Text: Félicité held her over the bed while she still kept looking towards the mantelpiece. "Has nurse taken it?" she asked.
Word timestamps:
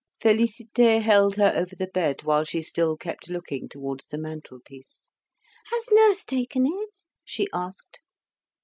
Félicité 0.19 0.99
held 0.99 1.35
her 1.35 1.53
over 1.55 1.75
the 1.75 1.85
bed 1.85 2.23
while 2.23 2.43
she 2.43 2.59
still 2.63 2.97
kept 2.97 3.29
looking 3.29 3.69
towards 3.69 4.07
the 4.07 4.17
mantelpiece. 4.17 5.11
"Has 5.67 5.89
nurse 5.91 6.25
taken 6.25 6.65
it?" 6.65 7.03
she 7.23 7.47
asked. 7.53 7.99